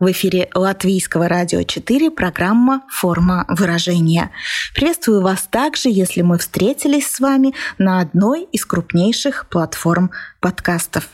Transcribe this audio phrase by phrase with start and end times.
[0.00, 4.30] в эфире Латвийского радио 4 программа «Форма выражения».
[4.74, 11.08] Приветствую вас также, если мы встретились с вами на одной из крупнейших платформ подкастов.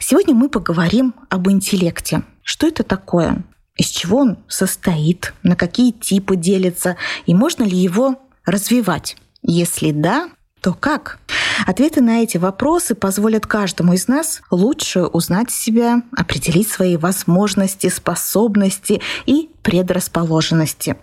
[0.00, 2.22] Сегодня мы поговорим об интеллекте.
[2.42, 3.42] Что это такое?
[3.76, 5.32] Из чего он состоит?
[5.42, 6.96] На какие типы делится?
[7.26, 9.16] И можно ли его развивать?
[9.42, 11.18] Если да, то как?
[11.66, 19.00] Ответы на эти вопросы позволят каждому из нас лучше узнать себя, определить свои возможности, способности
[19.26, 20.96] и предрасположенности.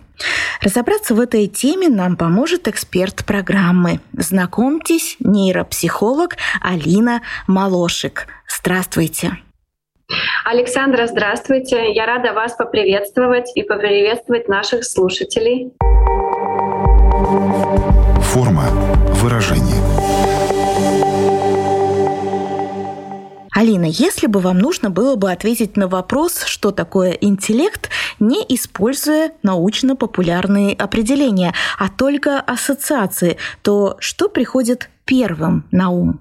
[0.62, 4.00] Разобраться в этой теме нам поможет эксперт программы.
[4.12, 8.26] Знакомьтесь, нейропсихолог Алина Малошик.
[8.48, 9.38] Здравствуйте.
[10.44, 11.92] Александра, здравствуйте.
[11.92, 15.72] Я рада вас поприветствовать и поприветствовать наших слушателей.
[18.22, 18.64] Форма
[19.18, 19.82] выражения.
[23.58, 29.32] Алина, если бы вам нужно было бы ответить на вопрос, что такое интеллект, не используя
[29.42, 36.20] научно-популярные определения, а только ассоциации, то что приходит первым на ум?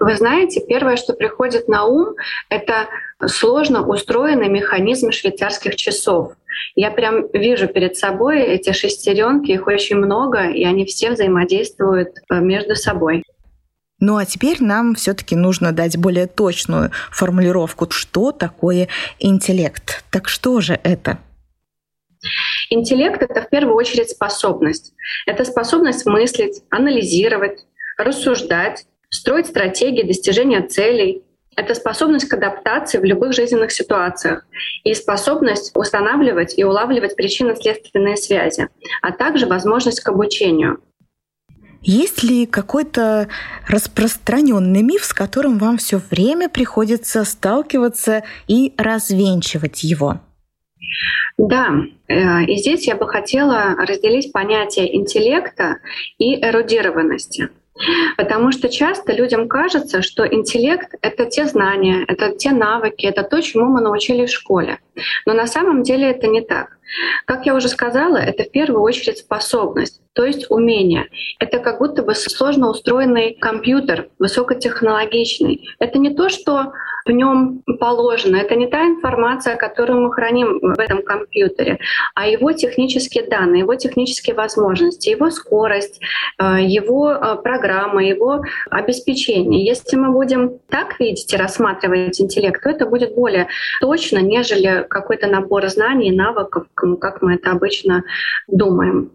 [0.00, 2.14] Вы знаете, первое, что приходит на ум,
[2.48, 2.86] это
[3.26, 6.32] сложно устроенный механизм швейцарских часов.
[6.74, 12.40] Я прям вижу перед собой эти шестеренки, их очень много, и они все взаимодействуют э,
[12.40, 13.22] между собой.
[14.00, 20.04] Ну а теперь нам все-таки нужно дать более точную формулировку, что такое интеллект.
[20.10, 21.18] Так что же это?
[22.70, 24.92] Интеллект— это в первую очередь способность.
[25.26, 31.22] Это способность мыслить, анализировать, рассуждать, строить стратегии достижения целей.
[31.58, 34.46] Это способность к адаптации в любых жизненных ситуациях
[34.84, 38.68] и способность устанавливать и улавливать причинно-следственные связи,
[39.02, 40.78] а также возможность к обучению—
[41.80, 43.28] есть ли какой-то
[43.68, 50.20] распространенный миф, с которым вам все время приходится сталкиваться и развенчивать его?
[51.36, 51.70] Да,
[52.08, 55.76] э, и здесь я бы хотела разделить понятие интеллекта
[56.18, 57.50] и эрудированности.
[58.16, 63.40] Потому что часто людям кажется, что интеллект— это те знания, это те навыки, это то,
[63.40, 64.78] чему мы научились в школе.
[65.26, 66.78] Но на самом деле это не так.
[67.26, 71.06] Как я уже сказала, это в первую очередь способность, то есть умение.
[71.38, 75.68] Это как будто бы сложно устроенный компьютер, высокотехнологичный.
[75.78, 76.72] Это не то, что
[77.08, 78.36] в нем положено.
[78.36, 81.78] Это не та информация, которую мы храним в этом компьютере,
[82.14, 86.00] а его технические данные, его технические возможности, его скорость,
[86.38, 89.64] э, его э, программа, его обеспечение.
[89.64, 93.48] Если мы будем так видеть и рассматривать интеллект, то это будет более
[93.80, 98.04] точно, нежели какой-то набор знаний и навыков, как мы это обычно
[98.46, 99.10] думаем.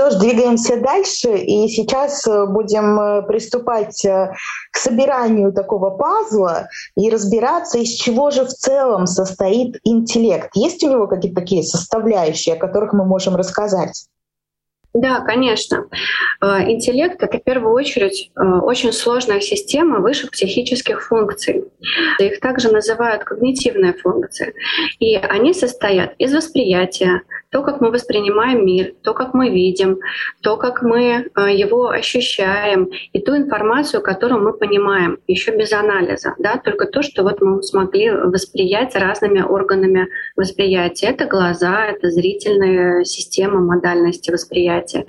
[0.00, 4.32] Что ж, двигаемся дальше, и сейчас э, будем э, приступать э,
[4.72, 10.48] к собиранию такого пазла и разбираться, из чего же в целом состоит интеллект.
[10.54, 14.06] Есть у него какие-то такие составляющие, о которых мы можем рассказать?
[14.94, 15.84] Да, конечно.
[16.40, 21.64] Интеллект— это в первую очередь очень сложная система высших психических функций.
[22.18, 24.52] Их также называют когнитивные функции.
[24.98, 29.98] И они состоят из восприятия, то, как мы воспринимаем мир, то, как мы видим,
[30.40, 31.02] то, как мы
[31.36, 37.02] э, его ощущаем, и ту информацию, которую мы понимаем, еще без анализа, да, только то,
[37.02, 41.08] что вот мы смогли восприять разными органами восприятия.
[41.08, 45.04] Это глаза, это зрительная система модальности восприятия,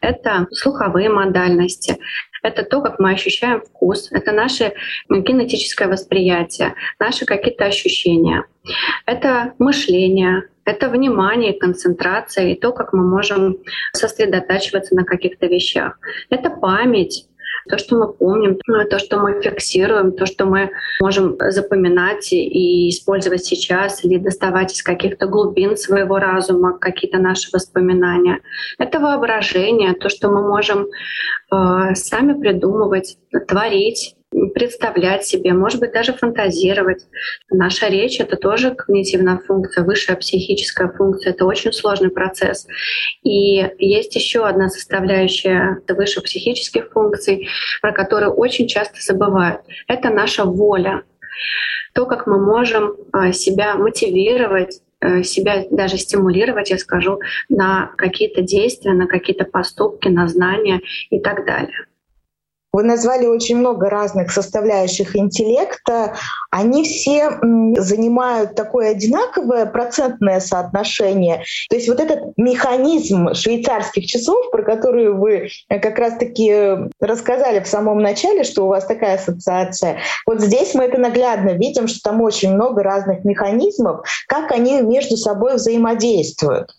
[0.00, 1.98] это слуховые модальности,
[2.42, 4.74] это то, как мы ощущаем вкус, это наше
[5.08, 8.44] кинетическое восприятие, наши какие-то ощущения.
[9.06, 13.58] Это мышление, это внимание, концентрация и то, как мы можем
[13.92, 15.98] сосредотачиваться на каких-то вещах.
[16.30, 17.26] Это память,
[17.68, 18.58] то, что мы помним,
[18.90, 20.70] то, что мы фиксируем, то, что мы
[21.00, 28.40] можем запоминать и использовать сейчас или доставать из каких-то глубин своего разума какие-то наши воспоминания.
[28.78, 33.18] Это воображение, то, что мы можем э, сами придумывать,
[33.48, 34.16] творить
[34.54, 37.06] представлять себе, может быть, даже фантазировать.
[37.50, 41.32] Наша речь— это тоже когнитивная функция, высшая психическая функция.
[41.32, 42.66] Это очень сложный процесс.
[43.22, 47.48] И есть еще одна составляющая высших психических функций,
[47.80, 49.60] про которую очень часто забывают.
[49.86, 51.02] Это наша воля.
[51.94, 57.20] То, как мы можем а, себя мотивировать, э, себя даже стимулировать, я скажу,
[57.50, 60.80] на какие-то действия, на какие-то поступки, на знания
[61.10, 61.86] и так далее.
[62.72, 66.14] Вы назвали очень много разных составляющих интеллекта.
[66.50, 67.38] Они все
[67.76, 71.44] занимают такое одинаковое процентное соотношение.
[71.68, 77.68] То есть вот этот механизм швейцарских часов, про который вы э, как раз-таки рассказали в
[77.68, 82.22] самом начале, что у вас такая ассоциация, вот здесь мы это наглядно видим, что там
[82.22, 86.70] очень много разных механизмов, как они между собой взаимодействуют.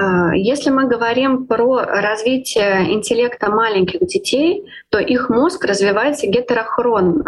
[0.00, 7.24] А, если мы говорим про развитие интеллекта маленьких детей, то их мозг развивается гетерохронно,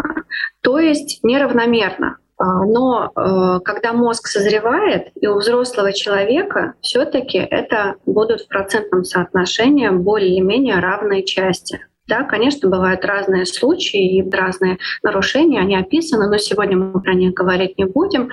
[0.61, 2.17] то есть неравномерно.
[2.37, 9.03] А, но э, когда мозг созревает, и у взрослого человека все-таки это будут в процентном
[9.03, 11.85] соотношении более-менее равные части.
[12.05, 17.33] Да, конечно, бывают разные случаи и разные нарушения, они описаны, но сегодня мы про них
[17.33, 18.29] говорить не будем.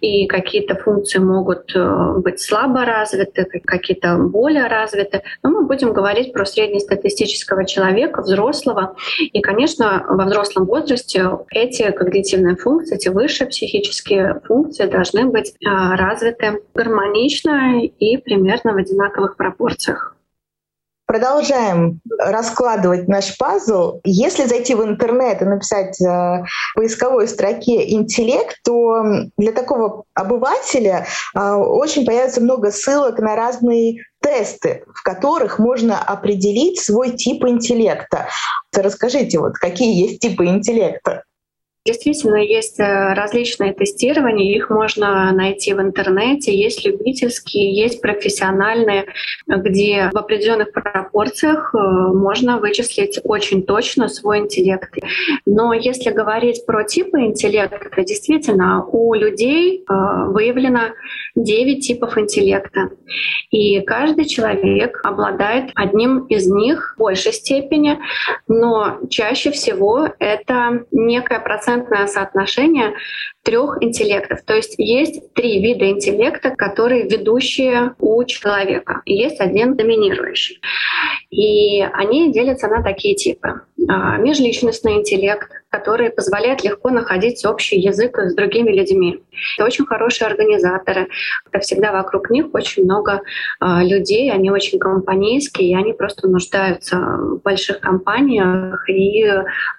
[0.00, 5.22] И какие-то функции могут э, быть слабо развиты, какие-то более развиты.
[5.42, 8.94] Но мы будем говорить про среднестатистического человека, взрослого.
[9.18, 15.66] И, конечно, во взрослом возрасте эти когнитивные функции, эти высшие психические функции должны быть э,
[15.66, 20.17] развиты гармонично и примерно в одинаковых пропорциях.
[21.08, 24.00] Продолжаем раскладывать наш пазл.
[24.04, 26.44] Если зайти в интернет и написать э, в
[26.74, 29.04] поисковой строке «интеллект», то
[29.38, 36.78] для такого обывателя э, очень появится много ссылок на разные тесты, в которых можно определить
[36.78, 38.28] свой тип интеллекта.
[38.76, 41.24] Расскажите, вот какие есть типы интеллекта?
[41.88, 46.54] Действительно, есть э, различные тестирования, их можно найти в интернете.
[46.54, 49.06] Есть любительские, есть профессиональные,
[49.46, 54.92] где в определенных пропорциях э, можно вычислить очень точно свой интеллект.
[55.46, 59.94] Но если говорить про типы интеллекта, действительно, у людей э,
[60.26, 60.90] выявлено
[61.36, 62.90] 9 типов интеллекта.
[63.50, 67.98] И каждый человек обладает одним из них в большей степени,
[68.46, 72.94] но чаще всего это некая процент процентное соотношение
[73.42, 74.42] трех интеллектов.
[74.44, 79.02] То есть есть три вида интеллекта, которые ведущие у человека.
[79.04, 80.60] И есть один доминирующий.
[81.30, 83.62] И они делятся на такие типы.
[83.88, 89.22] А, межличностный интеллект, который позволяет легко находить общий язык с другими людьми.
[89.56, 91.08] Это очень хорошие организаторы.
[91.50, 93.20] Это всегда вокруг них очень много
[93.60, 99.26] а, людей, они очень компанейские, и они просто нуждаются в больших компаниях и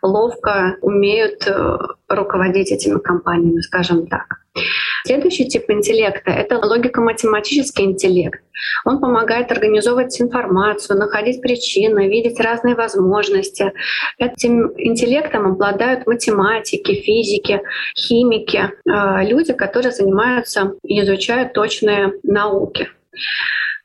[0.01, 1.77] ловко умеют э,
[2.07, 4.39] руководить этими компаниями, скажем так.
[5.05, 8.41] Следующий тип интеллекта— это логико-математический интеллект.
[8.85, 13.71] Он помогает организовывать информацию, находить причины, видеть разные возможности.
[14.17, 17.61] Этим интеллектом обладают математики, физики,
[17.95, 22.89] химики, э, люди, которые занимаются и изучают точные науки.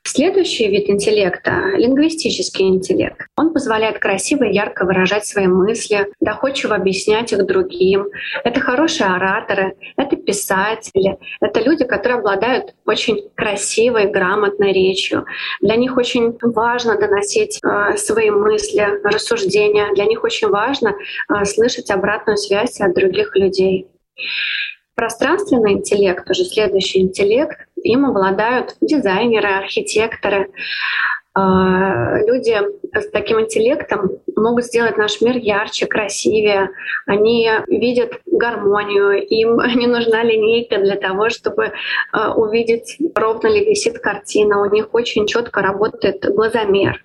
[0.07, 3.25] Следующий вид интеллекта— лингвистический интеллект.
[3.35, 8.09] Он позволяет красиво и ярко выражать свои мысли, доходчиво объяснять их другим.
[8.43, 15.25] Это хорошие ораторы, это писатели, это люди, которые обладают очень красивой, грамотной речью.
[15.59, 19.91] Для них очень важно доносить э, свои мысли, рассуждения.
[19.95, 23.87] Для них очень важно э, слышать обратную связь от других людей.
[24.93, 30.49] Пространственный интеллект, уже следующий интеллект, им обладают дизайнеры, архитекторы.
[31.37, 32.57] А, люди
[32.93, 36.69] с таким интеллектом могут сделать наш мир ярче, красивее.
[37.05, 41.73] Они видят гармонию, им не нужна линейка для того, чтобы
[42.11, 44.61] а, увидеть, ровно ли висит картина.
[44.61, 47.01] У них очень четко работает глазомер.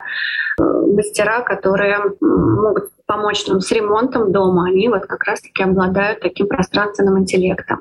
[0.59, 7.19] Мастера, которые могут помочь нам с ремонтом дома, они вот как раз-таки обладают таким пространственным
[7.19, 7.81] интеллектом.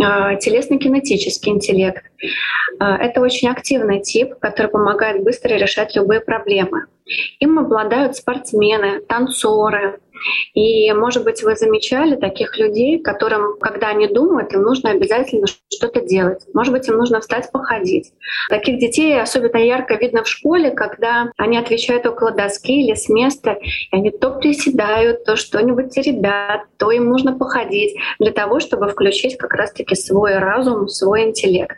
[0.00, 2.04] А, телесно-кинетический интеллект.
[2.78, 6.86] А, это очень активный тип, который помогает быстро решать любые проблемы.
[7.40, 9.98] Им обладают спортсмены, танцоры,
[10.54, 16.00] и, может быть, вы замечали таких людей, которым, когда они думают, им нужно обязательно что-то
[16.00, 16.44] делать.
[16.54, 18.12] Может быть, им нужно встать, походить.
[18.48, 23.52] Таких детей особенно ярко видно в школе, когда они отвечают около доски или с места,
[23.52, 29.36] и они то приседают, то что-нибудь теребят, то им нужно походить для того, чтобы включить
[29.36, 31.76] как раз-таки свой разум, свой интеллект.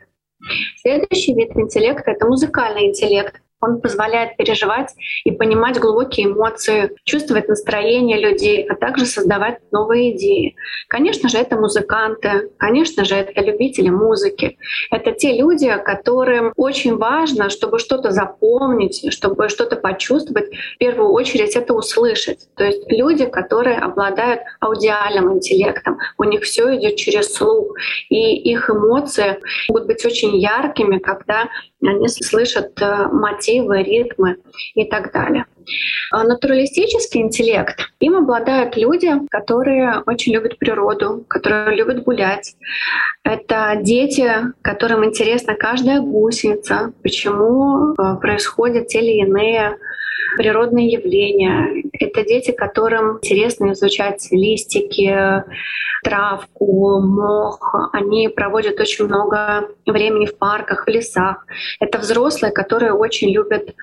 [0.80, 3.40] Следующий вид интеллекта— это музыкальный интеллект.
[3.60, 4.94] Он позволяет переживать
[5.24, 10.56] и понимать глубокие эмоции, чувствовать настроение людей, а также создавать новые идеи.
[10.88, 14.58] Конечно же, это музыканты, конечно же, это любители музыки.
[14.90, 21.56] Это те люди, которым очень важно, чтобы что-то запомнить, чтобы что-то почувствовать, в первую очередь
[21.56, 22.48] это услышать.
[22.56, 27.74] То есть люди, которые обладают аудиальным интеллектом, у них все идет через слух,
[28.08, 31.48] и их эмоции могут быть очень яркими, когда
[31.86, 34.36] они слышат э, мотивы, ритмы
[34.74, 35.46] и так далее.
[36.10, 42.56] А натуралистический интеллект, им обладают люди, которые очень любят природу, которые любят гулять.
[43.22, 44.30] Это дети,
[44.62, 49.78] которым интересна каждая гусеница, почему э, происходят те или иные
[50.36, 51.84] природные явления.
[51.92, 55.44] Это дети, которым интересно изучать листики,
[56.02, 57.90] травку, мох.
[57.92, 61.46] Они проводят очень много времени в парках, в лесах.
[61.80, 63.74] Это взрослые, которые очень любят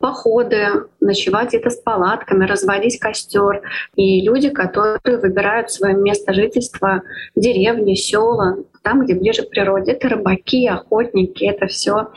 [0.00, 3.62] походы, ночевать где-то с палатками, разводить костер.
[3.96, 7.02] И люди, которые выбирают свое место жительства,
[7.34, 9.92] деревни, села, там, где ближе к природе.
[9.92, 12.08] Это рыбаки, охотники, это все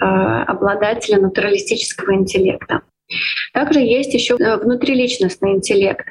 [0.00, 2.82] э, обладатели натуралистического интеллекта.
[3.52, 6.06] Также есть еще э, внутриличностный интеллект.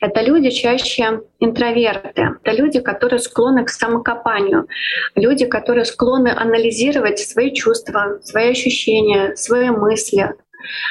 [0.00, 4.66] Это люди чаще интроверты, это люди, которые склонны к самокопанию,
[5.14, 10.34] люди, которые склонны анализировать свои чувства, свои ощущения, свои мысли,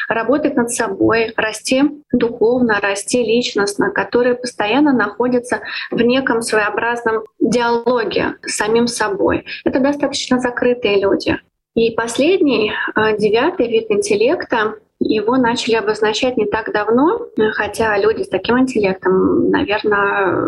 [0.07, 8.55] работать над собой, расти духовно, расти личностно, которые постоянно находятся в неком своеобразном диалоге с
[8.55, 9.45] самим собой.
[9.65, 11.37] Это достаточно закрытые люди.
[11.75, 18.29] И последний, э, девятый вид интеллекта его начали обозначать не так давно, хотя люди с
[18.29, 20.47] таким интеллектом, наверное,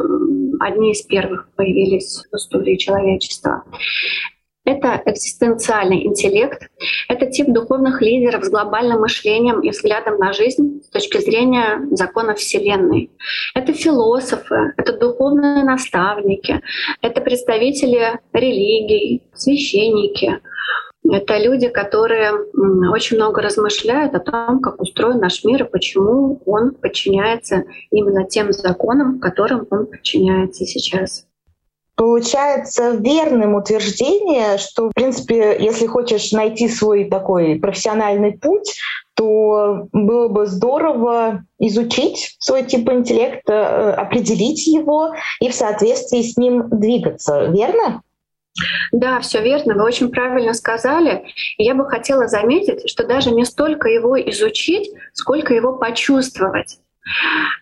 [0.59, 3.63] одни из первых появились в истории человечества.
[4.63, 6.69] Это экзистенциальный интеллект.
[7.07, 12.37] Это тип духовных лидеров с глобальным мышлением и взглядом на жизнь с точки зрения законов
[12.37, 13.09] Вселенной.
[13.55, 16.61] Это философы, это духовные наставники,
[17.01, 20.39] это представители религий, священники,
[21.09, 22.31] это люди, которые
[22.91, 28.51] очень много размышляют о том, как устроен наш мир и почему он подчиняется именно тем
[28.53, 31.25] законам, которым он подчиняется сейчас.
[31.95, 38.75] Получается верным утверждение, что, в принципе, если хочешь найти свой такой профессиональный путь,
[39.13, 46.37] то было бы здорово изучить свой тип интеллекта, э, определить его и в соответствии с
[46.37, 48.01] ним двигаться, верно?
[48.91, 51.25] Да, все верно, вы очень правильно сказали.
[51.57, 56.79] Я бы хотела заметить, что даже не столько его изучить, сколько его почувствовать.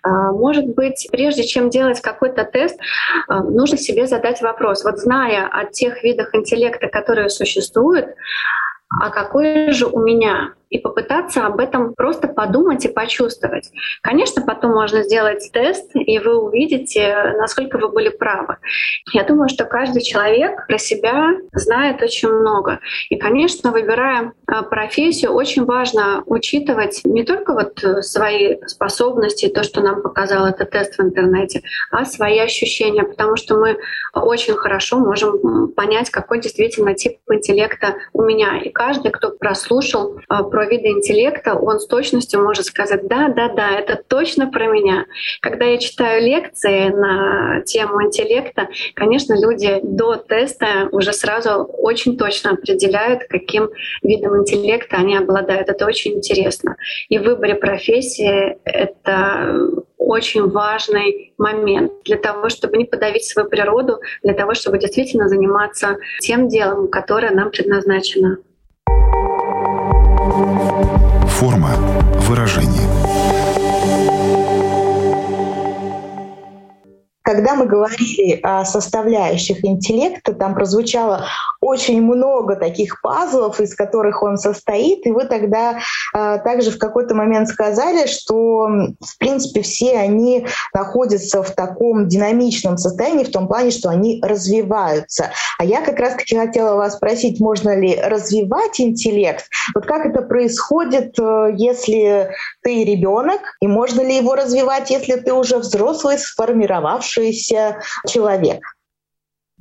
[0.03, 2.79] А, может быть, прежде чем делать какой-то тест,
[3.27, 4.83] а, нужно себе задать вопрос.
[4.83, 8.07] Вот зная о тех видах интеллекта, которые существуют,
[8.89, 10.53] а какой же у меня?
[10.69, 13.71] И попытаться об этом просто подумать и почувствовать.
[14.01, 18.57] Конечно, потом можно сделать тест, и вы увидите, насколько вы были правы.
[19.13, 22.79] Я думаю, что каждый человек про себя знает очень много.
[23.09, 29.81] И, конечно, выбирая а, профессию, очень важно учитывать не только вот свои способности, то, что
[29.81, 31.61] нам показал этот тест в интернете,
[31.91, 33.77] а свои ощущения, потому что мы
[34.13, 38.59] очень хорошо можем понять, какой действительно тип интеллекта у меня.
[38.59, 43.47] И каждый, кто прослушал а, про виды интеллекта, он с точностью может сказать, да, да,
[43.47, 45.05] да, это точно про меня.
[45.39, 52.51] Когда я читаю лекции на тему интеллекта, конечно, люди до теста уже сразу очень точно
[52.51, 53.69] определяют, каким
[54.03, 55.69] видом интеллекта они обладают.
[55.69, 56.75] Это очень интересно.
[57.07, 63.99] И в выборе профессии это очень важный момент для того, чтобы не подавить свою природу,
[64.23, 68.39] для того, чтобы действительно заниматься тем делом, которое нам предназначено.
[72.29, 72.78] Выражения.
[77.29, 81.27] Когда мы говорили о составляющих интеллекта, там прозвучало
[81.61, 85.77] очень много таких пазлов, из которых он состоит, и вы тогда
[86.15, 88.67] э, также в какой-то момент сказали, что
[88.99, 95.29] в принципе все они находятся в таком динамичном состоянии, в том плане, что они развиваются.
[95.59, 99.45] А я как раз-таки хотела вас спросить, можно ли развивать интеллект?
[99.75, 105.33] Вот как это происходит, э, если ты ребенок, и можно ли его развивать, если ты
[105.33, 108.61] уже взрослый, сформировавшийся человек?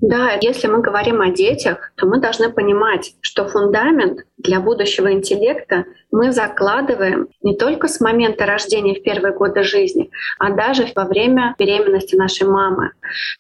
[0.01, 5.87] Да, если мы говорим о детях, то мы должны понимать, что фундамент для будущего интеллекта
[6.13, 11.57] мы закладываем не только с момента рождения в первые годы жизни, а даже во время
[11.59, 12.93] беременности нашей мамы.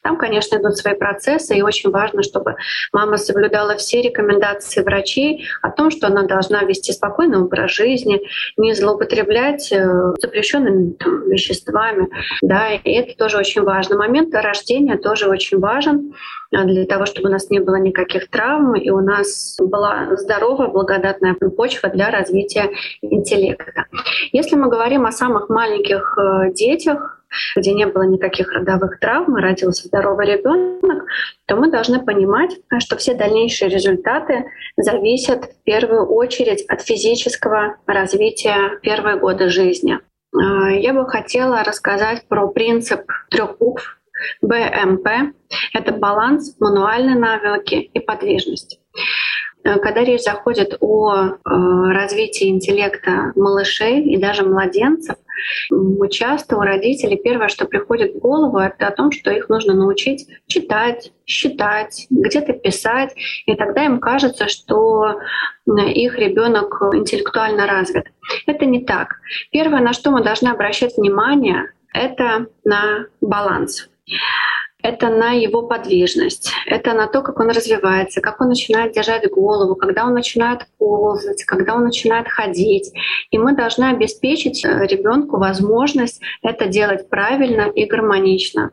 [0.02, 2.56] Там, конечно, идут свои процессы, и очень важно, чтобы
[2.92, 8.20] мама соблюдала все рекомендации врачей о том, что она должна вести спокойный образ жизни,
[8.56, 12.08] не злоупотреблять э, запрещенными там, веществами.
[12.42, 13.96] Да, и это тоже очень важно.
[13.96, 16.12] Момент рождения тоже очень важен
[16.50, 21.34] для того, чтобы у нас не было никаких травм, и у нас была здоровая, благодатная
[21.34, 22.70] почва для развития
[23.02, 23.84] интеллекта.
[24.32, 27.22] Если мы говорим о самых маленьких э, детях,
[27.56, 31.04] где не было никаких родовых травм, и родился здоровый ребенок,
[31.46, 34.46] то мы должны понимать, что все дальнейшие результаты
[34.78, 39.98] зависят в первую очередь от физического развития первые годы жизни.
[40.34, 43.97] А, я бы хотела рассказать про принцип трех букв
[44.42, 45.34] БМП—
[45.72, 48.80] это баланс, мануальные навыки и подвижность.
[49.64, 55.16] Э, когда речь заходит о э, развитии интеллекта малышей и даже младенцев,
[56.10, 60.26] часто у родителей первое, что приходит в голову, это о том, что их нужно научить
[60.46, 63.14] читать, считать, где-то писать,
[63.46, 65.20] и тогда им кажется, что
[65.66, 68.06] их ребенок интеллектуально развит.
[68.46, 69.16] Это не так.
[69.52, 73.88] Первое, на что мы должны обращать внимание, это на баланс
[74.82, 79.74] это на его подвижность, это на то, как он развивается, как он начинает держать голову,
[79.74, 82.92] когда он начинает ползать, когда он начинает ходить.
[83.30, 88.70] И мы должны обеспечить э, ребенку возможность это делать правильно и гармонично.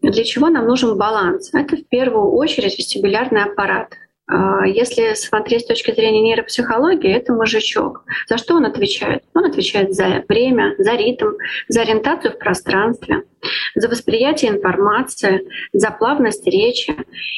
[0.00, 1.52] Для чего нам нужен баланс?
[1.52, 3.94] Это в первую очередь вестибулярный аппарат.
[4.30, 8.04] А, если смотреть с точки зрения нейропсихологии, это мозжечок.
[8.28, 9.24] За что он отвечает?
[9.34, 11.32] Он отвечает за время, за ритм,
[11.68, 13.24] за ориентацию в пространстве
[13.74, 16.94] за восприятие информации, за плавность речи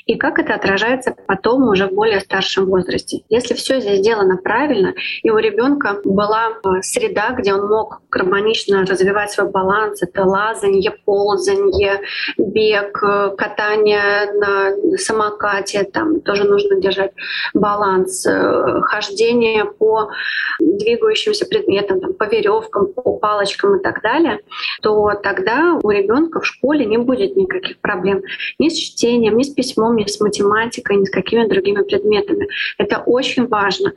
[0.07, 3.23] и как это отражается потом уже в более старшем возрасте.
[3.29, 8.85] Если все здесь сделано правильно, и у ребенка была э, среда, где он мог гармонично
[8.85, 12.01] развивать свой баланс, это лазанье, ползанье,
[12.37, 17.13] бег, э, катание на самокате, там тоже нужно держать
[17.55, 20.11] баланс, э, хождение по
[20.59, 24.41] двигающимся предметам, там, по веревкам, по палочкам и так далее,
[24.83, 28.23] то тогда у ребенка в школе не будет никаких проблем
[28.59, 32.49] ни с чтением, ни с письмом, ни с математикой, ни с какими другими предметами.
[32.79, 33.93] Это очень важно.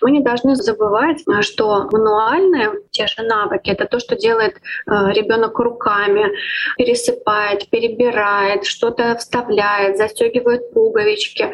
[0.00, 5.58] Мы не должны забывать, что мануальные те же навыки— это то, что делает э, ребенок
[5.58, 6.26] руками,
[6.76, 11.48] пересыпает, перебирает, что-то вставляет, застегивает пуговички.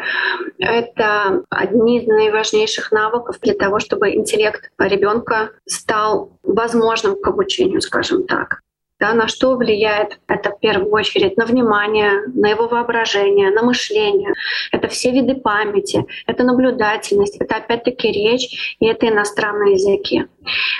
[0.59, 8.27] Это одни из наиважнейших навыков для того, чтобы интеллект ребенка стал возможным к обучению, скажем
[8.27, 8.61] так.
[9.01, 11.37] Да, на что влияет это в первую очередь?
[11.37, 14.33] На внимание, на его воображение, на мышление.
[14.73, 20.25] Это все виды памяти, это наблюдательность, это опять-таки речь и это иностранные языки.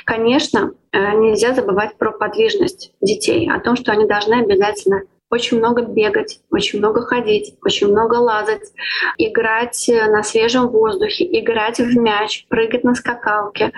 [0.05, 5.83] Конечно, э, нельзя забывать про подвижность детей, о том, что они должны обязательно очень много
[5.83, 8.73] бегать, очень много ходить, очень много лазать,
[9.19, 13.73] играть на свежем воздухе, играть в мяч, прыгать на скакалке.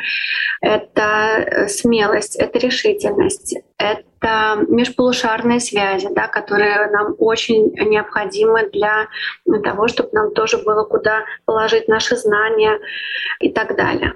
[0.61, 9.09] Это э, смелость, это решительность, это межполушарные связи, да, которые нам очень необходимы для
[9.65, 12.79] того, чтобы нам тоже было куда положить наши знания
[13.41, 14.15] и так далее.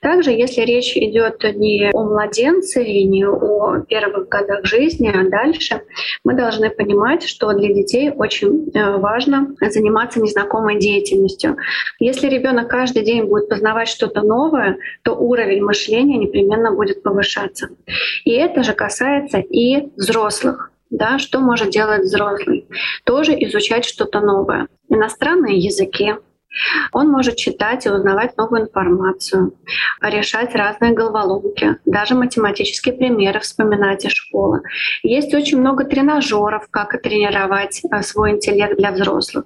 [0.00, 5.82] Также, если речь идет не о младенце и не о первых годах жизни, а дальше,
[6.24, 11.56] мы должны понимать, что для детей очень э, важно заниматься незнакомой деятельностью.
[11.98, 17.68] Если ребенок каждый день будет познавать что-то новое, то уровень мышления непременно будет повышаться.
[18.24, 20.70] И это же касается и взрослых.
[20.90, 22.68] Да, что может делать взрослый?
[23.04, 24.68] Тоже изучать что-то новое.
[24.88, 26.14] Иностранные языки,
[26.92, 29.54] он может читать и узнавать новую информацию,
[30.00, 34.62] решать разные головоломки, даже математические примеры вспоминать из школы.
[35.02, 39.44] Есть очень много тренажеров, как тренировать э, свой интеллект для взрослых.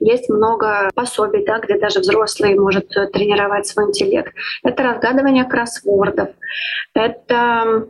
[0.00, 4.34] Есть много пособий, да, где даже взрослый может э, тренировать свой интеллект.
[4.62, 6.30] Это разгадывание кроссвордов,
[6.94, 7.88] это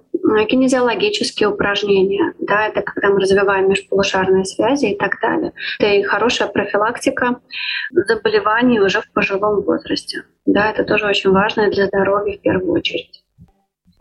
[0.48, 5.52] кинезиологические упражнения, да, это когда мы развиваем межполушарные связи и так далее.
[5.78, 7.40] Это и хорошая профилактика
[7.90, 10.24] заболеваний уже в пожилом возрасте.
[10.46, 13.21] Да, это тоже очень важно для здоровья в первую очередь.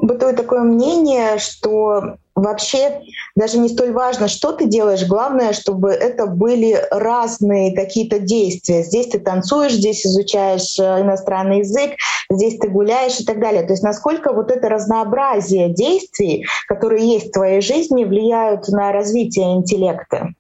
[0.02, 3.02] Бытует такое мнение, что вообще
[3.36, 8.84] даже не столь важно, что ты делаешь, главное, чтобы это были разные какие-то действия.
[8.84, 11.92] Здесь ты танцуешь, здесь изучаешь э, иностранный язык,
[12.32, 13.64] здесь ты гуляешь и так далее.
[13.64, 19.54] То есть насколько вот это разнообразие действий, которые есть в твоей жизни, влияют на развитие
[19.54, 20.34] интеллекта?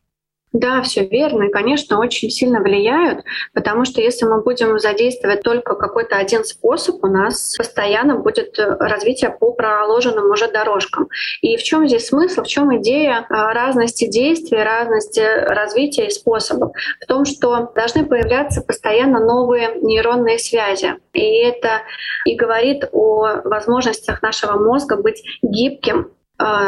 [0.54, 1.44] Да, все верно.
[1.44, 7.02] И, конечно, очень сильно влияют, потому что если мы будем задействовать только какой-то один способ,
[7.04, 11.08] у нас постоянно будет э, развитие по проложенным уже дорожкам.
[11.42, 16.74] И в чем здесь смысл, в чем идея э, разности действий, разности развития и способов?
[17.00, 20.96] В том, что должны появляться постоянно новые нейронные связи.
[21.14, 21.84] И это
[22.26, 26.20] и говорит о возможностях нашего мозга быть гибким а,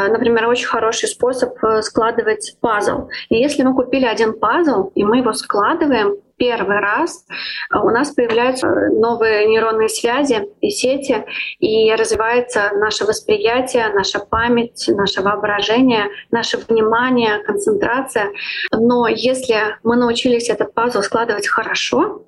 [0.09, 3.09] например, очень хороший способ э, складывать пазл.
[3.29, 7.25] И если мы купили один пазл, и мы его складываем первый раз,
[7.73, 11.25] э, у нас появляются новые нейронные связи и сети,
[11.59, 18.31] и развивается наше восприятие, наша память, наше воображение, наше внимание, концентрация.
[18.71, 22.25] Но если мы научились этот пазл складывать хорошо,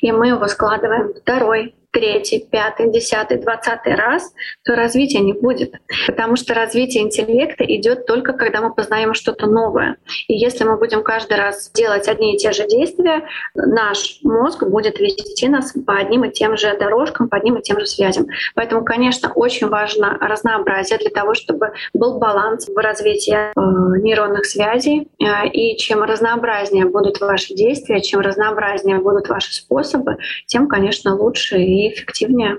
[0.00, 4.32] и мы его складываем второй, третий, пятый, десятый, двадцатый раз,
[4.64, 5.74] то развития не будет.
[6.06, 9.96] Потому что развитие интеллекта идет только когда мы познаем что-то новое.
[10.26, 14.98] И если мы будем каждый раз делать одни и те же действия, наш мозг будет
[14.98, 18.26] вести нас по одним и тем же дорожкам, по одним и тем же связям.
[18.54, 25.08] Поэтому, конечно, очень важно разнообразие для того, чтобы был баланс в развитии э, нейронных связей.
[25.20, 31.58] Э, и чем разнообразнее будут ваши действия, чем разнообразнее будут ваши способы, тем, конечно, лучше
[31.58, 32.58] и эффективнее.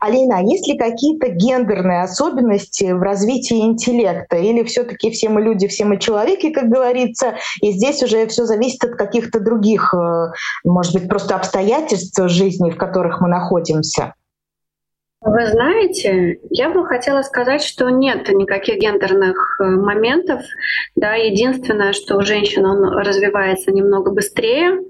[0.00, 4.36] Алина, а есть ли какие-то гендерные особенности в развитии интеллекта?
[4.36, 8.84] Или все-таки все мы люди, все мы человеки, как говорится, и здесь уже все зависит
[8.84, 10.32] от каких-то других, э,
[10.64, 14.14] может быть, просто обстоятельств жизни, в которых мы находимся?
[15.26, 20.42] Вы знаете, я бы хотела сказать, что нет никаких гендерных э, моментов.
[20.96, 24.82] Да, единственное, что у женщин он развивается немного быстрее,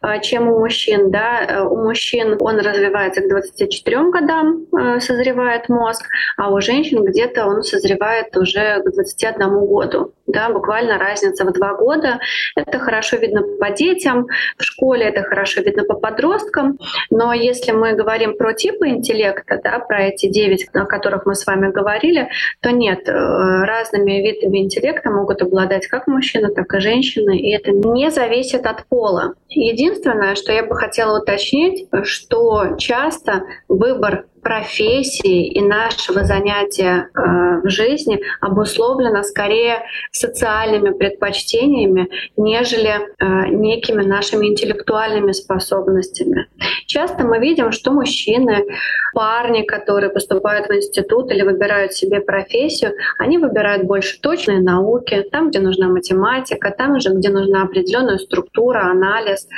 [0.00, 1.10] э, чем у мужчин.
[1.10, 1.44] Да.
[1.44, 4.66] Э, у мужчин он развивается к 24 годам,
[5.00, 6.06] созревает мозг,
[6.36, 10.12] а у женщин где-то он созревает уже к 21 году.
[10.26, 12.18] Да, буквально разница в два года.
[12.56, 16.78] Это хорошо видно по детям, в школе это хорошо видно по подросткам.
[17.10, 21.46] Но если мы говорим про типы интеллекта, да, про эти девять, о которых мы с
[21.46, 27.38] вами говорили, то нет, э, разными видами интеллекта могут обладать как мужчины, так и женщины,
[27.38, 29.34] и это не зависит от пола.
[29.50, 37.70] Единственное, что я бы хотела уточнить, что часто выбор профессии и нашего занятия э, в
[37.70, 46.46] жизни обусловлено скорее социальными предпочтениями, нежели э, некими нашими интеллектуальными способностями.
[46.86, 48.64] Часто мы видим, что мужчины,
[49.14, 55.48] парни, которые поступают в институт или выбирают себе профессию, они выбирают больше точные науки, там,
[55.48, 59.48] где нужна математика, там же, где нужна определенная структура, анализ.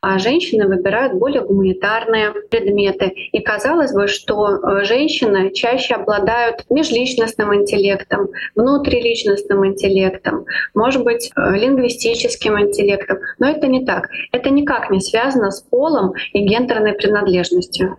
[0.00, 3.12] А женщины выбирают более гуманитарные предметы.
[3.32, 11.56] И казалось бы, что э, женщины чаще обладают межличностным интеллектом, внутриличностным интеллектом, может быть, э,
[11.56, 13.18] лингвистическим интеллектом.
[13.38, 14.08] Но это не так.
[14.32, 17.96] Это никак не связано с полом и гендерной принадлежностью.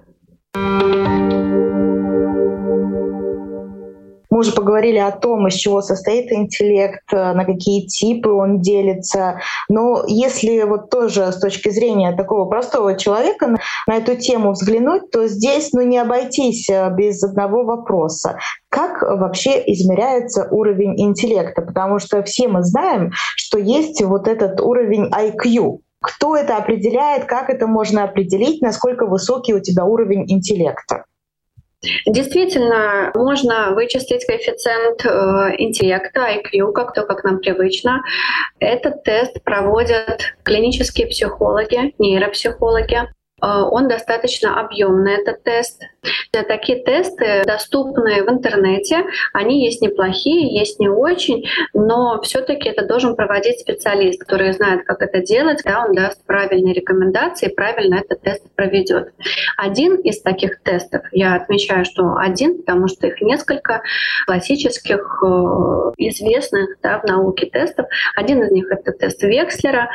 [4.31, 9.41] Мы уже поговорили о том, из чего состоит интеллект, э, на какие типы он делится.
[9.67, 15.27] Но если вот тоже с точки зрения такого простого человека на, эту тему взглянуть, то
[15.27, 18.37] здесь ну, не обойтись э, без одного вопроса.
[18.69, 21.61] Как вообще измеряется уровень интеллекта?
[21.61, 25.79] Потому что все мы знаем, что есть вот этот уровень IQ.
[26.01, 31.03] Кто это определяет, как это можно определить, насколько высокий у тебя уровень интеллекта?
[32.05, 38.03] Действительно, можно вычислить коэффициент э, интеллекта, IQ, как то, как нам привычно.
[38.59, 42.97] Этот тест проводят клинические психологи, нейропсихологи.
[42.97, 43.07] Э,
[43.41, 45.81] он достаточно объемный, этот тест.
[46.31, 49.05] Такие тесты доступны в интернете.
[49.33, 55.01] Они есть неплохие, есть не очень, но все-таки это должен проводить специалист, который знает, как
[55.01, 55.61] это делать.
[55.63, 59.13] Да, он даст правильные рекомендации правильно этот тест проведет.
[59.57, 63.81] Один из таких тестов, я отмечаю, что один, потому что их несколько
[64.25, 67.85] классических, э, известных да, в науке тестов.
[68.15, 69.89] Один из них это тест Векслера,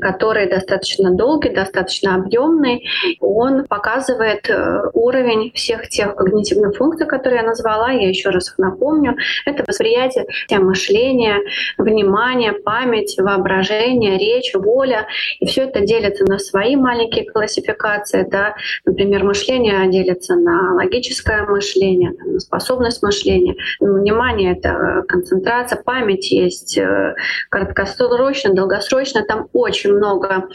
[0.00, 2.86] который достаточно долгий, достаточно объемный.
[3.20, 4.90] Он показывает э,
[5.34, 7.90] уровень всех тех когнитивных функций, которые я назвала.
[7.90, 9.16] Я еще раз их напомню.
[9.46, 10.26] Это восприятие,
[10.58, 11.38] мышление,
[11.78, 15.06] внимание, память, воображение, речь, воля.
[15.40, 18.26] И все это делится на свои маленькие классификации.
[18.30, 18.54] Да?
[18.84, 23.54] Например, мышление делится на логическое мышление, на способность мышления.
[23.80, 27.14] Внимание— это концентрация, память есть э,
[27.50, 29.24] краткосрочно, долгосрочно.
[29.24, 30.48] Там очень много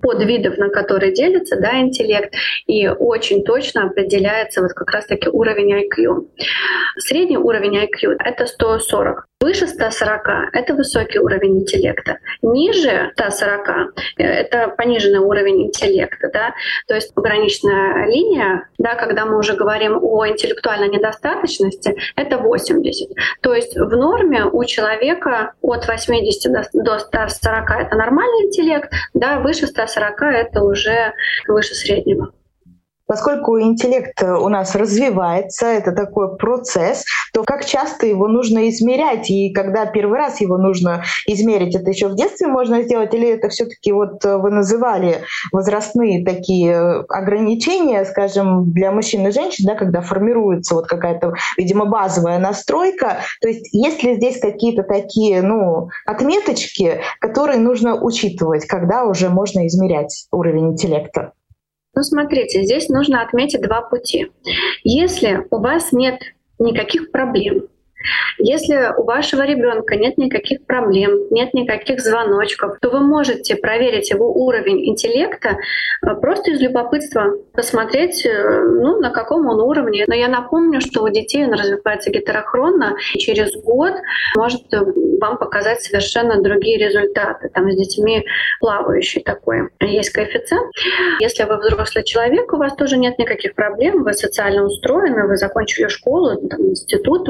[0.00, 2.34] подвидов, на которые делится да, интеллект,
[2.66, 6.28] и очень точно определяется определяется вот как раз-таки уровень IQ.
[6.98, 9.26] Средний уровень IQ— это 140.
[9.40, 12.18] Выше 140— это высокий уровень интеллекта.
[12.42, 16.30] Ниже 140— это пониженный уровень интеллекта.
[16.32, 16.54] Да?
[16.86, 23.10] То есть пограничная линия, да, когда мы уже говорим о интеллектуальной недостаточности, это 80.
[23.40, 29.66] То есть в норме у человека от 80 до 140— это нормальный интеллект, да, выше
[29.66, 31.12] 140— это уже
[31.48, 32.32] выше среднего.
[33.12, 39.28] Поскольку интеллект у нас развивается, это такой процесс, то как часто его нужно измерять?
[39.28, 43.12] И когда первый раз его нужно измерить, это еще в детстве можно сделать?
[43.12, 49.66] Или это все таки вот вы называли возрастные такие ограничения, скажем, для мужчин и женщин,
[49.66, 53.18] да, когда формируется вот какая-то, видимо, базовая настройка?
[53.42, 59.66] То есть есть ли здесь какие-то такие ну, отметочки, которые нужно учитывать, когда уже можно
[59.66, 61.32] измерять уровень интеллекта?
[61.94, 64.32] Ну, смотрите, здесь нужно отметить два пути.
[64.82, 66.20] Если у вас нет
[66.58, 67.68] никаких проблем,
[68.38, 74.32] если у вашего ребенка нет никаких проблем, нет никаких звоночков, то вы можете проверить его
[74.32, 75.56] уровень интеллекта
[76.06, 80.04] э, просто из любопытства, посмотреть, э, ну, на каком он уровне.
[80.06, 83.94] Но я напомню, что у детей он развивается гетерохронно, и через год
[84.36, 84.80] может э,
[85.20, 87.48] вам показать совершенно другие результаты.
[87.48, 88.24] Там с детьми
[88.60, 90.72] плавающий такой есть коэффициент.
[91.20, 95.88] Если вы взрослый человек, у вас тоже нет никаких проблем, вы социально устроены, вы закончили
[95.88, 97.28] школу, там, институт,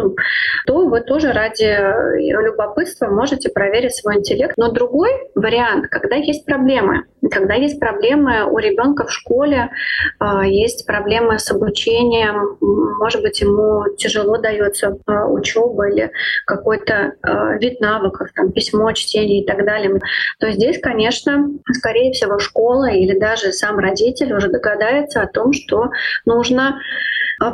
[0.66, 4.54] то вы тоже ради э, любопытства можете проверить свой интеллект.
[4.56, 9.70] Но другой вариант, когда есть проблемы, когда есть проблемы у ребенка в школе,
[10.18, 16.10] а, есть проблемы с обучением, может быть, ему тяжело дается а, учеба или
[16.46, 17.12] какой-то
[17.60, 20.00] вид навыков, там, письмо, чтение и так далее,
[20.38, 25.90] то здесь, конечно, скорее всего, школа или даже сам родитель уже догадается о том, что
[26.24, 26.78] нужно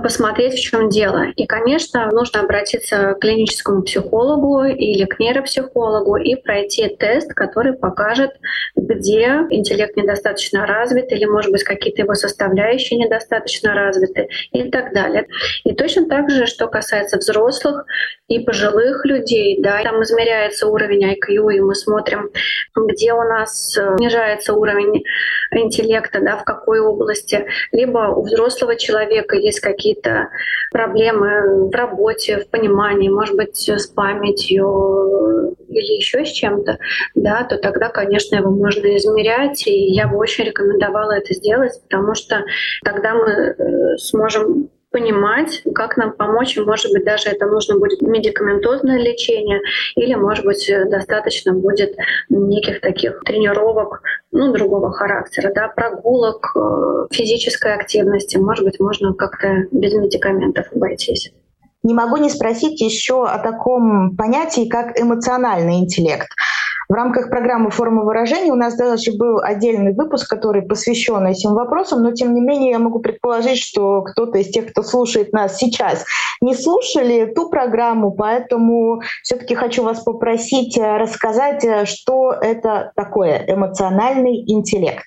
[0.02, 1.26] посмотреть, в чем дело.
[1.36, 8.32] И, конечно, нужно обратиться клиническому психологу или к нейропсихологу и пройти тест, который покажет,
[8.76, 15.26] где интеллект недостаточно развит или, может быть, какие-то его составляющие недостаточно развиты и так далее.
[15.64, 17.84] И точно так же, что касается взрослых
[18.28, 22.30] и пожилых людей, да, там измеряется уровень IQ, и мы смотрим,
[22.76, 25.02] где у нас э, снижается уровень
[25.50, 27.46] интеллекта, да, в какой области.
[27.72, 30.28] Либо у взрослого человека есть какие-то
[30.72, 36.78] проблемы в работе, в понимании, может быть, с памятью или еще с чем-то,
[37.14, 42.14] да, то тогда, конечно, его можно измерять, и я бы очень рекомендовала это сделать, потому
[42.14, 42.44] что
[42.84, 46.56] тогда мы э, сможем понимать, как нам помочь.
[46.56, 49.60] Может быть, даже это нужно будет медикаментозное лечение,
[49.96, 51.96] или, может быть, достаточно будет
[52.28, 58.36] неких таких тренировок ну, другого характера, да, прогулок, э, физической активности.
[58.38, 61.32] Может быть, можно как-то без медикаментов обойтись.
[61.88, 66.28] Не могу не спросить еще о таком понятии, как эмоциональный интеллект.
[66.86, 72.02] В рамках программы «Форма выражения» у нас даже был отдельный выпуск, который посвящен этим вопросам,
[72.02, 76.04] но тем не менее я могу предположить, что кто-то из тех, кто слушает нас сейчас,
[76.42, 83.46] не слушали ту программу, поэтому все-таки хочу вас попросить э, рассказать, э, что это такое
[83.48, 85.06] эмоциональный интеллект.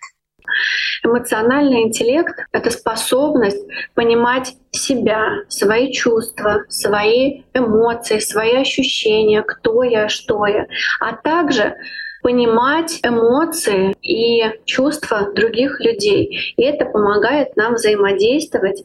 [1.04, 10.46] Эмоциональный интеллект— это способность понимать себя, свои чувства, свои эмоции, свои ощущения, кто я, что
[10.46, 10.68] я,
[11.00, 11.76] а также
[12.22, 16.54] понимать эмоции и чувства других людей.
[16.56, 18.84] И это помогает нам взаимодействовать,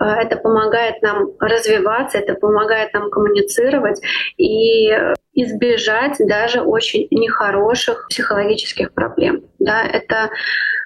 [0.00, 4.00] э, это помогает нам развиваться, это помогает нам коммуницировать
[4.36, 4.90] и
[5.34, 9.42] избежать даже очень нехороших психологических проблем.
[9.58, 10.30] Да, это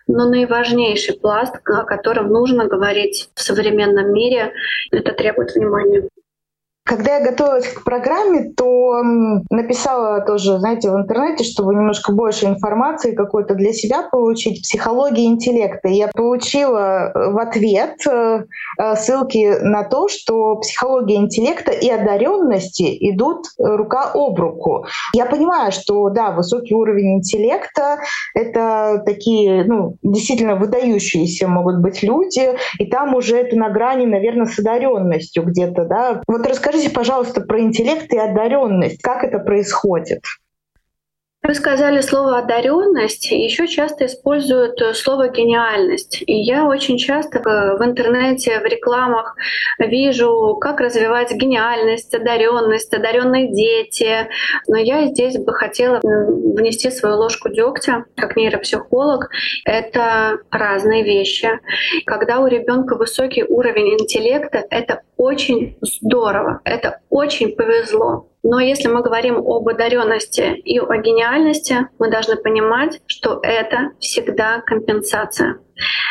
[0.08, 4.52] но наиважнейший пласт, о котором нужно говорить в современном мире,
[4.90, 6.08] это требует внимания.
[6.88, 9.02] Когда я готовилась к программе, то
[9.50, 15.88] написала тоже, знаете, в интернете, чтобы немножко больше информации какой-то для себя получить, психологии интеллекта.
[15.88, 18.44] Я получила э, в ответ э,
[18.78, 24.86] э, ссылки на то, что психология интеллекта и одаренности идут рука об руку.
[25.12, 27.98] Я понимаю, что да, высокий уровень интеллекта—
[28.34, 34.46] это такие, ну, действительно выдающиеся могут быть люди, и там уже это на грани, наверное,
[34.46, 36.22] с одаренностью где-то, да.
[36.26, 39.02] Вот расскажи Расскажите, пожалуйста, про интеллект и одаренность.
[39.02, 40.22] Как это происходит?
[41.44, 46.22] Вы сказали слово одаренность, еще часто используют слово гениальность.
[46.26, 49.36] И я очень часто в интернете, в рекламах
[49.78, 54.28] вижу, как развивать гениальность, одаренность, одаренные дети.
[54.66, 59.30] Но я здесь бы хотела внести свою ложку дегтя, как нейропсихолог.
[59.64, 61.60] Это разные вещи.
[62.04, 68.26] Когда у ребенка высокий уровень интеллекта, это очень здорово, это очень повезло.
[68.42, 74.60] Но если мы говорим об одаренности и о гениальности, мы должны понимать, что это всегда
[74.60, 75.58] компенсация.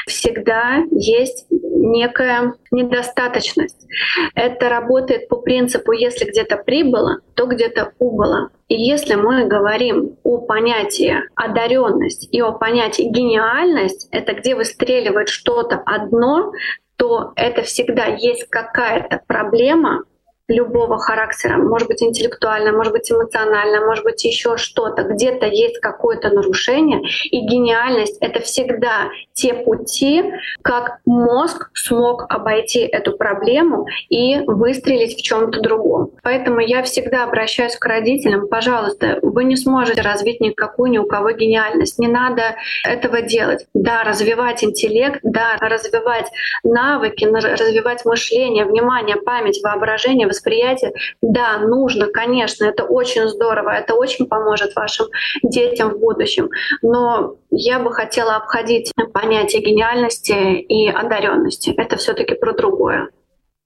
[0.08, 3.88] Всегда есть некая недостаточность.
[4.36, 8.50] Это работает по принципу, если где-то прибыло, то где-то убыло.
[8.68, 15.82] И если мы говорим о понятии одаренность и о понятии гениальность, это где выстреливает что-то
[15.86, 16.52] одно,
[16.98, 20.04] то это всегда есть какая-то проблема,
[20.48, 26.30] любого характера, может быть интеллектуальное, может быть эмоциональное, может быть еще что-то, где-то есть какое-то
[26.30, 30.24] нарушение, и гениальность— это всегда те пути,
[30.62, 36.12] как мозг смог обойти эту проблему и выстрелить в чем то другом.
[36.24, 41.32] Поэтому я всегда обращаюсь к родителям, пожалуйста, вы не сможете развить никакую ни у кого
[41.32, 43.66] гениальность, не надо этого делать.
[43.74, 46.28] Да, развивать интеллект, да, развивать
[46.64, 50.94] навыки, развивать мышление, внимание, память, воображение, восприятие.
[51.22, 55.08] Да, нужно, конечно, это очень здорово, это очень поможет вашим
[55.44, 56.50] детям в будущем.
[56.82, 61.72] Но я бы хотела обходить понятие гениальности и одаренности.
[61.72, 63.10] Это все-таки про другое.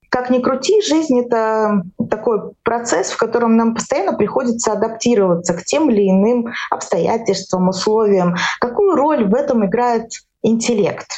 [0.08, 5.90] Как ни крути, жизнь— это такой процесс, в котором нам постоянно приходится адаптироваться к тем
[5.90, 8.34] или иным обстоятельствам, условиям.
[8.60, 10.10] Какую роль в этом играет
[10.42, 11.08] интеллект?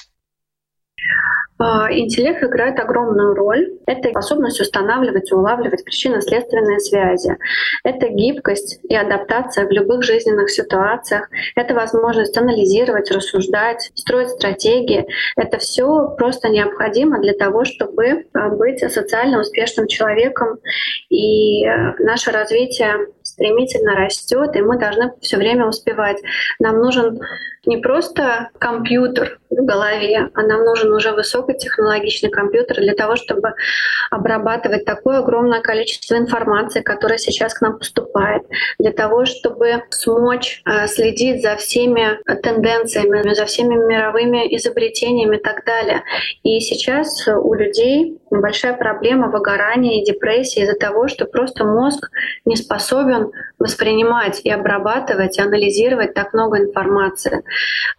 [1.57, 3.75] А, интеллект играет огромную роль.
[3.87, 7.37] Это способность устанавливать и улавливать причинно-следственные связи.
[7.85, 11.29] Это гибкость и адаптация в любых жизненных ситуациях.
[11.55, 15.07] Это возможность анализировать, рассуждать, строить стратегии.
[15.37, 20.59] Это все просто необходимо для того, чтобы а, быть социально успешным человеком.
[21.09, 26.19] И э, наше развитие стремительно растет, и мы должны все время успевать.
[26.61, 27.21] Нам нужен
[27.67, 33.55] не просто компьютер в голове, а нам нужен уже высокотехнологичный компьютер для того, чтобы
[34.11, 38.43] обрабатывать такое огромное количество информации, которая сейчас к нам поступает,
[38.79, 45.65] для того, чтобы смочь э, следить за всеми тенденциями, за всеми мировыми изобретениями и так
[45.65, 46.03] далее.
[46.43, 52.11] И сейчас у людей большая проблема выгорания и депрессии из-за того, что просто мозг
[52.45, 53.24] не способен
[53.59, 57.43] воспринимать и обрабатывать, и анализировать так много информации.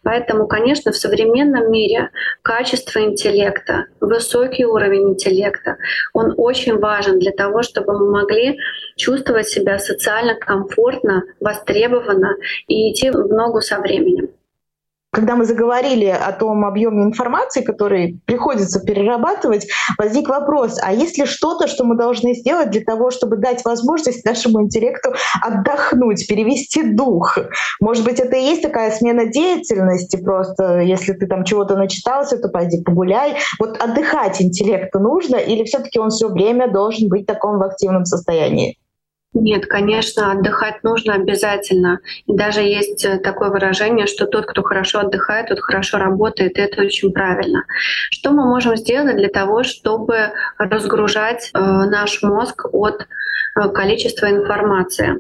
[0.03, 2.09] Поэтому, конечно, в современном мире
[2.41, 5.77] качество интеллекта, высокий уровень интеллекта,
[6.13, 8.59] он очень важен для того, чтобы мы могли
[8.95, 12.35] чувствовать себя социально комфортно, востребованно
[12.67, 14.29] и идти в ногу со временем
[15.15, 19.65] когда мы заговорили о том объеме информации, который приходится перерабатывать,
[19.97, 24.25] возник вопрос, а есть ли что-то, что мы должны сделать для того, чтобы дать возможность
[24.25, 27.37] нашему интеллекту отдохнуть, перевести дух?
[27.79, 32.49] Может быть, это и есть такая смена деятельности, просто если ты там чего-то начитался, то
[32.49, 33.37] пойди погуляй.
[33.57, 37.63] Вот отдыхать интеллекту нужно или все таки он все время должен быть в таком в
[37.63, 38.77] активном состоянии?
[39.35, 41.99] Нет, конечно, отдыхать нужно обязательно.
[42.25, 46.61] И даже есть э, такое выражение, что тот, кто хорошо отдыхает, тот хорошо работает, и
[46.61, 47.65] это очень правильно.
[48.11, 55.17] Что мы можем сделать для того, чтобы разгружать э, наш мозг от э, количества информации?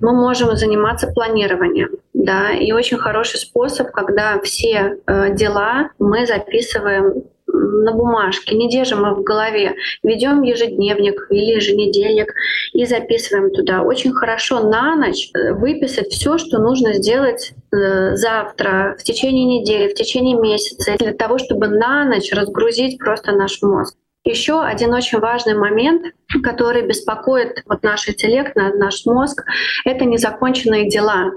[0.00, 1.90] Мы можем заниматься планированием.
[2.12, 7.22] Да, и очень хороший способ, когда все дела мы записываем
[7.60, 9.74] на бумажке, не держим их в голове.
[10.02, 12.32] Ведем ежедневник или еженедельник
[12.72, 13.82] и записываем туда.
[13.82, 19.88] Очень хорошо на ночь э, выписать все, что нужно сделать э, завтра, в течение недели,
[19.88, 23.96] в течение месяца, для того, чтобы на ночь разгрузить просто наш мозг.
[24.24, 29.44] Еще один очень важный момент, который беспокоит вот наш интеллект, наш мозг,
[29.86, 31.32] это незаконченные дела.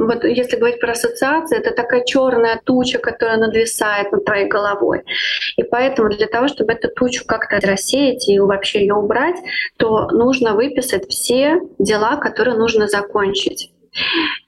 [0.00, 5.02] Вот если говорить про ассоциации, это такая черная туча, которая надвисает над твоей головой.
[5.58, 9.36] И поэтому для того, чтобы эту тучу как-то рассеять и вообще ее убрать,
[9.76, 13.72] то нужно выписать все дела, которые нужно закончить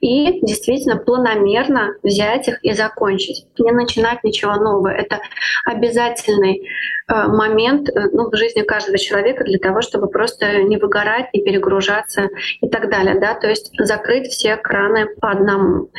[0.01, 3.47] и действительно планомерно взять их и закончить.
[3.59, 4.89] Не начинать ничего нового.
[4.89, 5.21] Это
[5.65, 6.63] обязательный
[7.09, 11.43] э, момент э, ну, в жизни каждого человека для того, чтобы просто не выгорать, не
[11.43, 12.29] перегружаться
[12.61, 13.19] и так далее.
[13.21, 13.35] Да?
[13.35, 15.91] То есть закрыть все краны по одному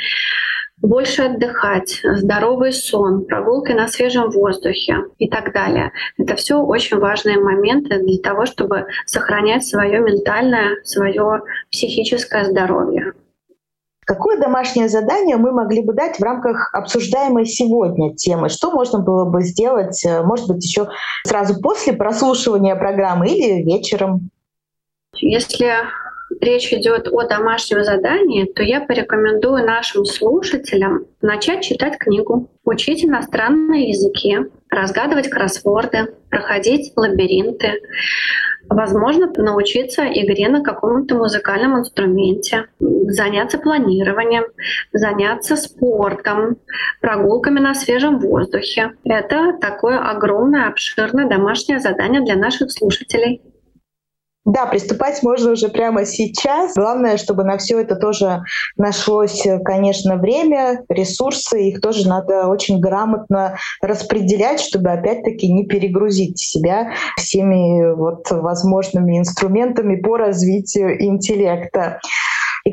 [0.84, 5.94] больше отдыхать, здоровый сон, прогулки на свежем воздухе и так далее.
[6.18, 13.13] Это все очень важные моменты для того, чтобы сохранять свое ментальное, свое психическое здоровье.
[14.14, 18.48] Какое домашнее задание мы могли бы дать в рамках обсуждаемой сегодня темы?
[18.50, 20.88] Что можно было бы сделать, э, может быть, еще
[21.26, 24.30] сразу после прослушивания программы или вечером?
[25.16, 25.72] Если
[26.42, 33.90] речь идет о домашнем задании, то я порекомендую нашим слушателям начать читать книгу, учить иностранные
[33.90, 34.38] языки,
[34.70, 37.82] разгадывать кроссворды, проходить лабиринты,
[38.70, 44.46] возможно, научиться игре на каком-то музыкальном инструменте, заняться планированием,
[44.92, 46.58] заняться спортом,
[47.02, 48.94] прогулками на свежем воздухе.
[49.04, 53.42] Это такое огромное, обширное домашнее задание для наших слушателей.
[54.46, 56.74] Да, приступать можно уже прямо сейчас.
[56.76, 58.44] Главное, чтобы на все это тоже
[58.76, 61.70] нашлось, конечно, время, ресурсы.
[61.70, 69.96] Их тоже надо очень грамотно распределять, чтобы опять-таки не перегрузить себя всеми вот возможными инструментами
[69.96, 72.02] по развитию интеллекта.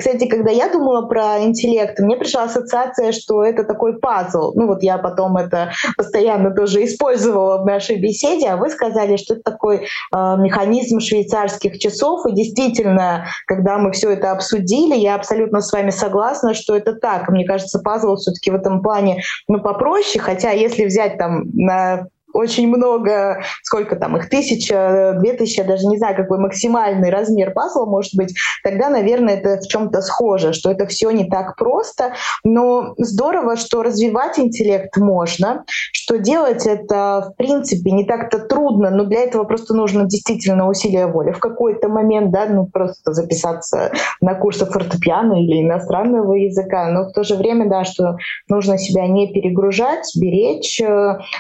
[0.01, 4.53] Кстати, когда я думала про интеллект, мне пришла ассоциация, что это такой пазл.
[4.55, 9.35] Ну вот я потом это постоянно тоже использовала в нашей беседе, а вы сказали, что
[9.35, 12.25] это такой э, механизм швейцарских часов.
[12.27, 17.29] И действительно, когда мы все это обсудили, я абсолютно с вами согласна, что это так.
[17.29, 22.69] Мне кажется, пазл все-таки в этом плане ну, попроще, хотя если взять там на очень
[22.69, 28.15] много, сколько там их, тысяча, две тысячи, даже не знаю, какой максимальный размер пазла может
[28.15, 32.13] быть, тогда, наверное, это в чем-то схоже, что это все не так просто,
[32.45, 39.05] но здорово, что развивать интеллект можно, что делать это, в принципе, не так-то трудно, но
[39.05, 41.33] для этого просто нужно действительно усилие воли.
[41.33, 47.13] В какой-то момент, да, ну просто записаться на курсы фортепиано или иностранного языка, но в
[47.13, 48.17] то же время, да, что
[48.49, 50.81] нужно себя не перегружать, беречь.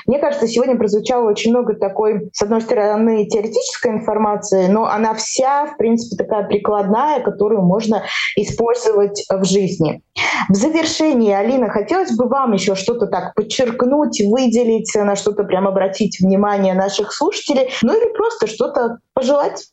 [0.06, 5.66] Мне кажется, сегодня прозвучало очень много такой, с одной стороны, теоретической информации, но она вся,
[5.66, 8.02] в принципе, такая прикладная, которую можно
[8.34, 10.02] использовать в жизни.
[10.48, 16.18] В завершении, Алина, хотелось бы вам еще что-то так подчеркнуть, выделить, на что-то прям обратить
[16.18, 19.66] внимание наших слушателей, ну или просто что-то пожелать?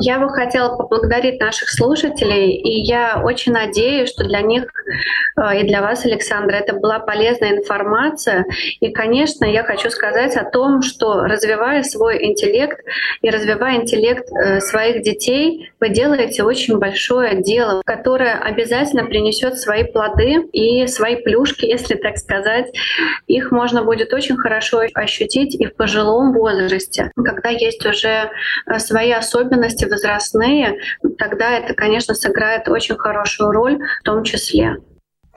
[0.00, 4.64] Я бы хотела поблагодарить наших слушателей, и я очень надеюсь, что для них
[5.36, 8.44] э, и для вас, Александр, это была полезная информация.
[8.80, 12.80] И, конечно, я хочу сказать о том, что развивая свой интеллект
[13.22, 19.84] и развивая интеллект э, своих детей, вы делаете очень большое дело, которое обязательно принесет свои
[19.84, 22.66] плоды и свои плюшки, если так сказать.
[23.26, 28.30] Их можно будет очень хорошо ощутить и в пожилом возрасте, когда есть уже
[28.66, 30.78] э, свои особенности возрастные,
[31.18, 34.76] тогда это, конечно, сыграет очень хорошую роль в том числе.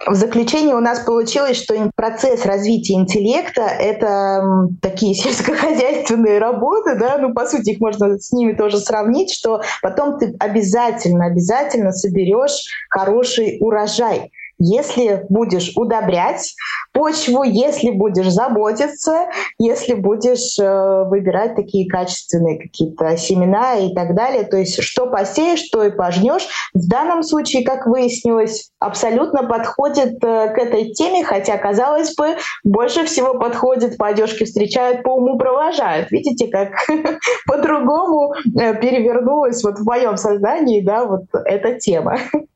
[0.08, 7.34] В заключение у нас получилось, что процесс развития интеллекта— это такие сельскохозяйственные работы, да, ну,
[7.34, 13.58] по сути, их можно с ними тоже сравнить, что потом ты обязательно, обязательно соберешь хороший
[13.62, 14.32] урожай
[14.62, 16.54] если будешь удобрять
[16.94, 24.44] почву, если будешь заботиться, если будешь э, выбирать такие качественные какие-то семена и так далее.
[24.44, 26.48] То есть что посеешь, то и пожнешь.
[26.74, 33.06] В данном случае, как выяснилось, абсолютно подходит э, к этой теме, хотя, казалось бы, больше
[33.06, 36.12] всего подходит по одежке встречают, по уму провожают.
[36.12, 36.70] Видите, как
[37.48, 42.20] по-другому э, перевернулась вот в моем сознании да, вот эта тема.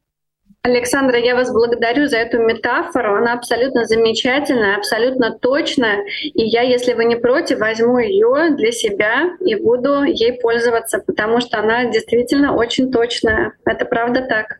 [0.66, 3.18] Александра, я вас благодарю за эту метафору.
[3.18, 6.04] Она абсолютно замечательная, абсолютно точная.
[6.24, 11.40] И я, если вы не против, возьму ее для себя и буду ей пользоваться, потому
[11.40, 13.54] что она действительно очень точная.
[13.64, 14.60] Это правда так.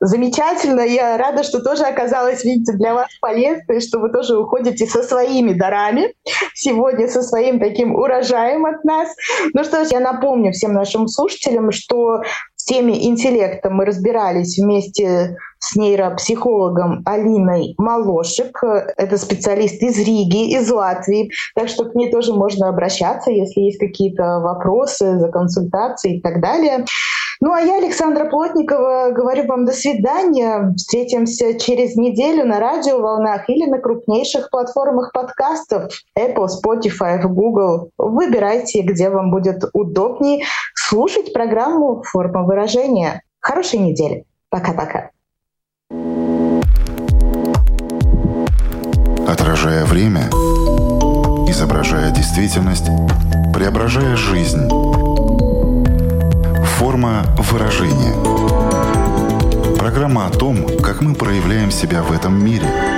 [0.00, 0.80] Замечательно.
[0.80, 5.52] Я рада, что тоже оказалась, видите, для вас полезной, что вы тоже уходите со своими
[5.52, 6.12] дарами,
[6.54, 9.14] сегодня со своим таким урожаем от нас.
[9.54, 12.22] Ну что ж, я напомню всем нашим слушателям, что
[12.66, 18.62] теме интеллекта мы разбирались вместе с нейропсихологом Алиной Малошек.
[18.96, 21.30] Это специалист из Риги, из Латвии.
[21.54, 26.40] Так что к ней тоже можно обращаться, если есть какие-то вопросы за консультацией и так
[26.40, 26.84] далее.
[27.40, 30.72] Ну а я, Александра Плотникова, говорю вам до свидания.
[30.76, 37.90] Встретимся через неделю на радиоволнах или на крупнейших платформах подкастов Apple, Spotify, Google.
[37.98, 40.44] Выбирайте, где вам будет удобнее
[40.88, 43.22] слушать программу «Форма выражения».
[43.40, 44.24] Хорошей недели.
[44.50, 45.10] Пока-пока.
[49.26, 50.28] Отражая время,
[51.48, 52.86] изображая действительность,
[53.52, 54.68] преображая жизнь–
[56.78, 58.14] Форма выражения.
[59.76, 62.66] Программа о том, как мы проявляем себя в этом мире–